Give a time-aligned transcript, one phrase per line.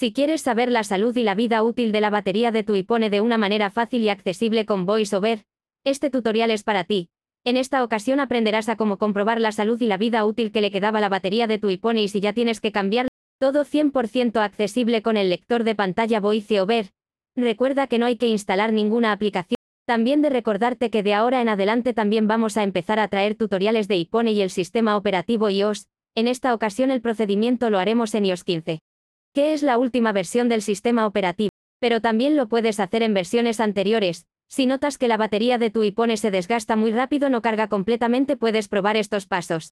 [0.00, 3.10] Si quieres saber la salud y la vida útil de la batería de tu iPhone
[3.10, 5.44] de una manera fácil y accesible con VoiceOver,
[5.84, 7.10] este tutorial es para ti.
[7.44, 10.70] En esta ocasión aprenderás a cómo comprobar la salud y la vida útil que le
[10.70, 13.08] quedaba la batería de tu iPhone y si ya tienes que cambiar
[13.38, 16.86] todo 100% accesible con el lector de pantalla VoiceOver.
[17.36, 19.58] Recuerda que no hay que instalar ninguna aplicación.
[19.86, 23.86] También de recordarte que de ahora en adelante también vamos a empezar a traer tutoriales
[23.86, 25.88] de iPhone y el sistema operativo iOS.
[26.14, 28.80] En esta ocasión el procedimiento lo haremos en iOS 15
[29.32, 33.60] que es la última versión del sistema operativo, pero también lo puedes hacer en versiones
[33.60, 34.26] anteriores.
[34.48, 38.36] Si notas que la batería de tu iPhone se desgasta muy rápido no carga completamente
[38.36, 39.72] puedes probar estos pasos.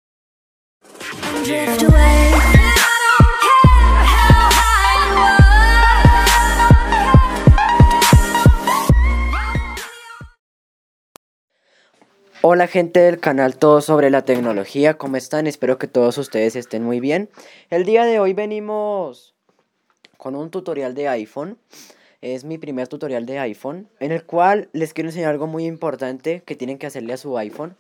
[12.45, 15.47] Hola gente del canal Todo sobre la tecnología, ¿cómo están?
[15.47, 17.31] Espero que todos ustedes estén muy bien.
[17.71, 19.33] El día de hoy venimos
[20.23, 21.59] con un tutorial de iPhone.
[22.21, 26.45] Es mi primer tutorial de iPhone, en el cual les quiero enseñar algo muy importante
[26.47, 27.75] que tienen que hacerle a su iPhone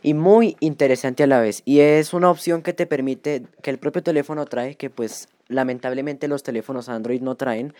[0.00, 1.62] y muy interesante a la vez.
[1.64, 6.28] Y es una opción que te permite, que el propio teléfono trae, que pues lamentablemente
[6.28, 7.74] los teléfonos Android no traen,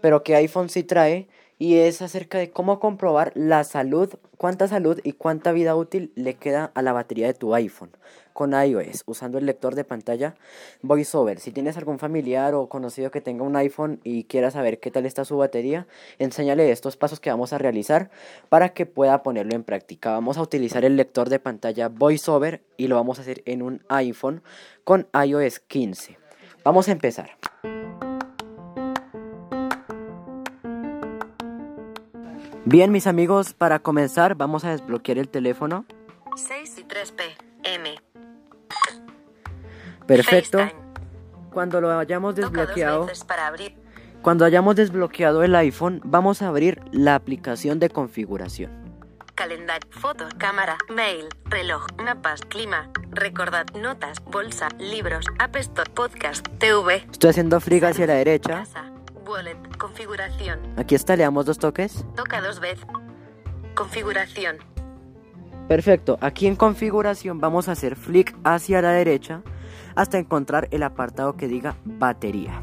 [0.00, 1.28] pero que iPhone sí trae,
[1.60, 4.08] y es acerca de cómo comprobar la salud,
[4.38, 7.90] cuánta salud y cuánta vida útil le queda a la batería de tu iPhone
[8.32, 10.34] con iOS usando el lector de pantalla
[10.80, 11.38] VoiceOver.
[11.38, 15.04] Si tienes algún familiar o conocido que tenga un iPhone y quiera saber qué tal
[15.04, 15.86] está su batería,
[16.18, 18.10] enséñale estos pasos que vamos a realizar
[18.48, 20.12] para que pueda ponerlo en práctica.
[20.12, 23.82] Vamos a utilizar el lector de pantalla VoiceOver y lo vamos a hacer en un
[23.90, 24.42] iPhone
[24.84, 26.16] con iOS 15.
[26.64, 27.39] Vamos a empezar.
[32.72, 35.86] Bien, mis amigos, para comenzar vamos a desbloquear el teléfono.
[36.36, 37.22] 6 y 3P,
[37.64, 37.96] M.
[40.06, 40.60] Perfecto.
[41.52, 43.08] Cuando lo hayamos desbloqueado,
[44.22, 48.70] cuando hayamos desbloqueado el iPhone, vamos a abrir la aplicación de configuración.
[49.34, 57.04] Calendario, fotos, cámara, mail, reloj, mapas, clima, recordad, notas, bolsa, libros, App Store, podcast, TV.
[57.10, 58.64] Estoy haciendo flick hacia la derecha.
[59.30, 60.60] Wallet, configuración.
[60.76, 62.04] Aquí está, le damos dos toques.
[62.16, 62.86] Toca dos veces.
[63.74, 64.58] Configuración.
[65.68, 69.42] Perfecto, aquí en configuración vamos a hacer flick hacia la derecha
[69.94, 72.60] hasta encontrar el apartado que diga batería.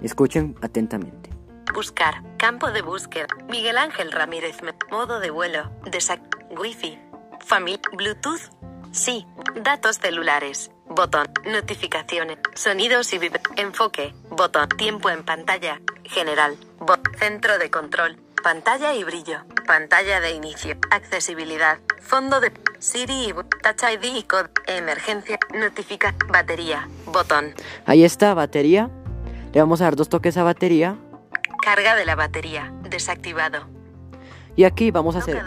[0.00, 1.30] Escuchen atentamente.
[1.74, 4.56] Buscar, campo de búsqueda, Miguel Ángel Ramírez,
[4.90, 6.20] modo de vuelo, desac,
[6.56, 6.98] wifi,
[7.40, 8.50] familia, bluetooth,
[8.92, 9.26] sí,
[9.62, 13.20] datos celulares, botón, notificaciones, sonidos y
[13.56, 20.32] enfoque, botón, tiempo en pantalla, general, bot, centro de control, pantalla y brillo, pantalla de
[20.32, 27.54] inicio, accesibilidad, fondo de Siri y Touch ID y code, emergencia, notifica, batería, botón.
[27.86, 28.90] Ahí está, batería.
[29.52, 30.96] Le vamos a dar dos toques a batería.
[31.62, 33.68] Carga de la batería, desactivado.
[34.56, 35.40] Y aquí vamos a hacer...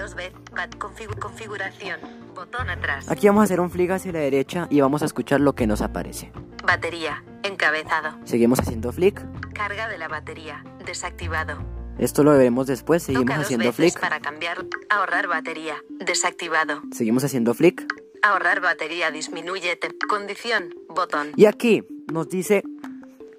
[1.19, 1.99] configuración,
[2.35, 3.09] botón atrás.
[3.09, 5.67] Aquí vamos a hacer un flick hacia la derecha y vamos a escuchar lo que
[5.67, 6.31] nos aparece.
[6.65, 8.17] Batería, encabezado.
[8.23, 9.21] Seguimos haciendo flick.
[9.53, 11.57] Carga de la batería, desactivado.
[11.97, 13.99] Esto lo veremos después, seguimos haciendo flick.
[13.99, 16.81] Para cambiar, ahorrar batería, desactivado.
[16.91, 17.85] Seguimos haciendo flick.
[18.23, 19.77] Ahorrar batería disminuye,
[20.07, 21.33] condición, botón.
[21.35, 22.63] Y aquí nos dice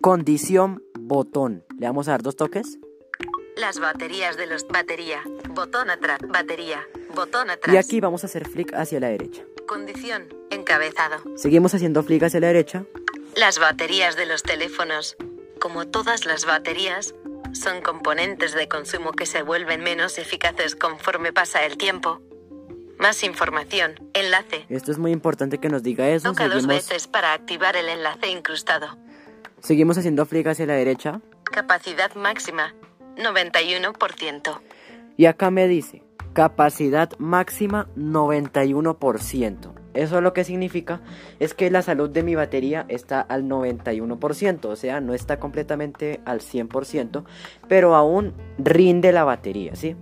[0.00, 1.64] condición, botón.
[1.78, 2.78] Le vamos a dar dos toques.
[3.56, 6.80] Las baterías de los batería, botón atrás, batería,
[7.14, 7.74] botón atrás.
[7.74, 9.42] Y aquí vamos a hacer flick hacia la derecha.
[9.66, 11.16] Condición, encabezado.
[11.36, 12.84] Seguimos haciendo flick hacia la derecha.
[13.36, 15.16] Las baterías de los teléfonos,
[15.58, 17.14] como todas las baterías,
[17.52, 22.20] son componentes de consumo que se vuelven menos eficaces conforme pasa el tiempo.
[22.98, 23.94] Más información.
[24.14, 24.66] Enlace.
[24.68, 26.30] Esto es muy importante que nos diga eso.
[26.30, 28.96] Toca dos veces para activar el enlace incrustado.
[29.60, 31.20] Seguimos haciendo flick hacia la derecha.
[31.44, 32.74] Capacidad máxima.
[33.16, 34.60] 91%.
[35.16, 36.02] Y acá me dice,
[36.34, 39.72] capacidad máxima 91%.
[39.94, 41.00] Eso lo que significa
[41.38, 46.20] es que la salud de mi batería está al 91%, o sea, no está completamente
[46.24, 47.24] al 100%,
[47.68, 49.96] pero aún rinde la batería, ¿sí?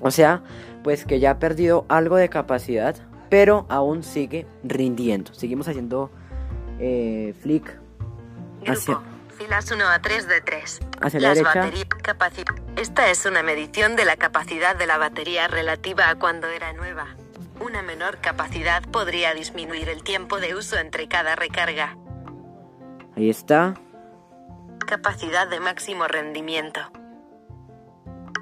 [0.00, 0.42] O sea,
[0.82, 2.94] pues que ya ha perdido algo de capacidad,
[3.30, 5.32] pero aún sigue rindiendo.
[5.32, 6.10] Seguimos haciendo
[6.78, 7.80] eh, flick
[8.66, 9.00] hacia...
[9.36, 10.80] Filas 1 a 3 de 3.
[11.00, 11.70] Hacia la derecha.
[12.76, 17.16] Esta es una medición de la capacidad de la batería relativa a cuando era nueva.
[17.60, 21.96] Una menor capacidad podría disminuir el tiempo de uso entre cada recarga.
[23.16, 23.74] Ahí está.
[24.86, 26.80] Capacidad de máximo rendimiento.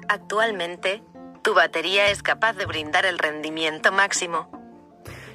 [0.07, 1.03] Actualmente,
[1.41, 4.49] tu batería es capaz de brindar el rendimiento máximo.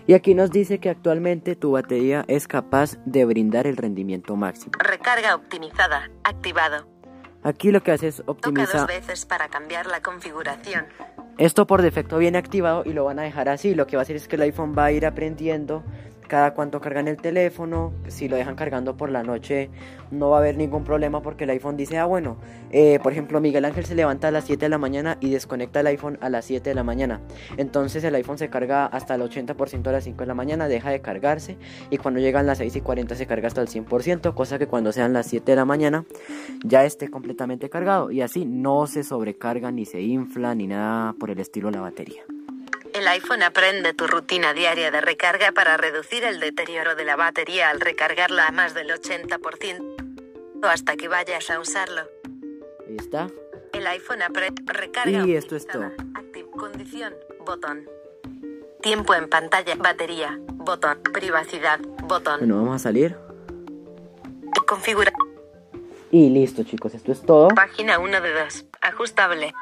[0.09, 4.73] Y aquí nos dice que actualmente tu batería es capaz de brindar el rendimiento máximo.
[4.79, 6.11] Recarga optimizada.
[6.25, 6.89] Activado.
[7.43, 8.81] Aquí lo que hace es Toca optimizar.
[8.81, 10.87] dos veces para cambiar la configuración.
[11.37, 13.75] Esto por defecto viene activado y lo van a dejar así.
[13.75, 15.85] Lo que va a hacer es que el iPhone va a ir aprendiendo
[16.29, 17.93] cada cuánto cargan el teléfono.
[18.07, 19.71] Si lo dejan cargando por la noche
[20.11, 22.37] no va a haber ningún problema porque el iPhone dice, ah bueno,
[22.71, 25.81] eh, por ejemplo Miguel Ángel se levanta a las 7 de la mañana y desconecta
[25.81, 27.21] el iPhone a las 7 de la mañana.
[27.57, 30.91] Entonces el iPhone se carga hasta el 80% a las 5 de la mañana, deja
[30.91, 31.57] de cargarse
[31.91, 34.93] y cuando llegan las 6 y 40 se carga hasta el 100%, cosa que cuando
[34.93, 36.05] sean las 7 de la mañana
[36.65, 41.31] ya esté completamente cargado y así no se sobrecarga ni se infla ni nada por
[41.31, 42.23] el estilo la batería.
[43.09, 47.71] El iPhone aprende tu rutina diaria de recarga para reducir el deterioro de la batería
[47.71, 52.03] al recargarla a más del 80% hasta que vayas a usarlo.
[52.87, 53.31] Ahí está.
[53.73, 55.27] El iPhone aprende recarga.
[55.27, 55.95] Y esto es optimizada.
[56.17, 56.51] Active.
[56.51, 57.15] Condición.
[57.47, 57.89] Botón.
[58.83, 59.75] Tiempo en pantalla.
[59.77, 60.39] Batería.
[60.53, 61.01] Botón.
[61.15, 61.81] Privacidad.
[61.81, 62.41] Botón.
[62.41, 63.17] Bueno, vamos a salir.
[64.67, 65.13] Configura.
[66.11, 67.49] Y listo chicos, esto es todo.
[67.49, 68.67] Página 1 de 2.
[68.83, 69.55] Ajustable.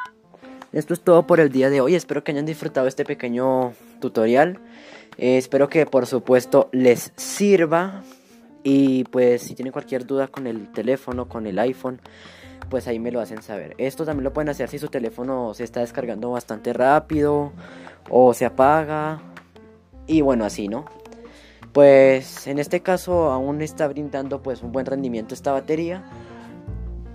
[0.76, 1.94] Esto es todo por el día de hoy.
[1.94, 4.58] Espero que hayan disfrutado este pequeño tutorial.
[5.17, 8.02] Eh, espero que por supuesto les sirva.
[8.62, 11.99] Y pues si tienen cualquier duda con el teléfono, con el iPhone,
[12.69, 13.75] pues ahí me lo hacen saber.
[13.78, 17.52] Esto también lo pueden hacer si su teléfono se está descargando bastante rápido
[18.11, 19.23] o se apaga.
[20.06, 20.84] Y bueno, así, ¿no?
[21.73, 26.05] Pues en este caso aún está brindando pues un buen rendimiento esta batería.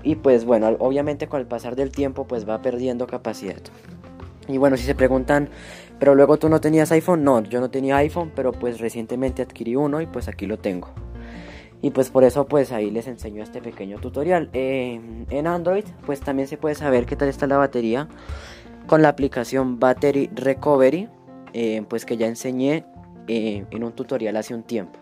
[0.03, 3.61] Y pues bueno, obviamente con el pasar del tiempo pues va perdiendo capacidad.
[4.47, 5.49] Y bueno, si se preguntan,
[5.99, 9.75] pero luego tú no tenías iPhone, no, yo no tenía iPhone, pero pues recientemente adquirí
[9.75, 10.89] uno y pues aquí lo tengo.
[11.81, 14.49] Y pues por eso pues ahí les enseño este pequeño tutorial.
[14.53, 18.07] En Android pues también se puede saber qué tal está la batería
[18.87, 21.07] con la aplicación Battery Recovery,
[21.53, 22.85] eh, pues que ya enseñé
[23.27, 24.99] eh, en un tutorial hace un tiempo.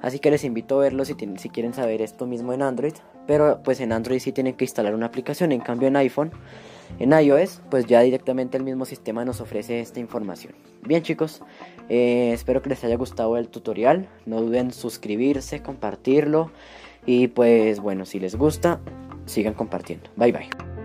[0.00, 2.94] Así que les invito a verlo si, si quieren saber esto mismo en Android.
[3.28, 5.52] Pero pues en Android sí tienen que instalar una aplicación.
[5.52, 6.32] En cambio en iPhone,
[6.98, 10.54] en iOS, pues ya directamente el mismo sistema nos ofrece esta información.
[10.82, 11.42] Bien chicos,
[11.90, 14.08] eh, espero que les haya gustado el tutorial.
[14.24, 16.50] No duden en suscribirse, compartirlo.
[17.04, 18.80] Y pues bueno, si les gusta,
[19.26, 20.08] sigan compartiendo.
[20.16, 20.77] Bye bye.